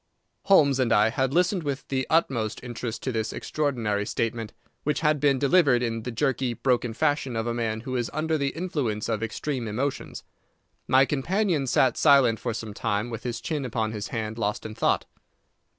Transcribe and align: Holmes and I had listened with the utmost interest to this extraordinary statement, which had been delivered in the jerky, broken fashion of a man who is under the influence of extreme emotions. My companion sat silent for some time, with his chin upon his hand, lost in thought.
Holmes 0.45 0.79
and 0.79 0.91
I 0.91 1.11
had 1.11 1.31
listened 1.31 1.61
with 1.61 1.87
the 1.89 2.07
utmost 2.09 2.63
interest 2.63 3.03
to 3.03 3.11
this 3.11 3.31
extraordinary 3.31 4.03
statement, 4.07 4.51
which 4.83 5.01
had 5.01 5.19
been 5.19 5.37
delivered 5.37 5.83
in 5.83 6.01
the 6.01 6.11
jerky, 6.11 6.55
broken 6.55 6.95
fashion 6.95 7.35
of 7.35 7.45
a 7.45 7.53
man 7.53 7.81
who 7.81 7.95
is 7.95 8.09
under 8.11 8.35
the 8.35 8.47
influence 8.47 9.07
of 9.07 9.21
extreme 9.21 9.67
emotions. 9.67 10.23
My 10.87 11.05
companion 11.05 11.67
sat 11.67 11.97
silent 11.97 12.39
for 12.39 12.51
some 12.55 12.73
time, 12.73 13.11
with 13.11 13.21
his 13.21 13.39
chin 13.39 13.63
upon 13.63 13.91
his 13.91 14.07
hand, 14.07 14.39
lost 14.39 14.65
in 14.65 14.73
thought. 14.73 15.05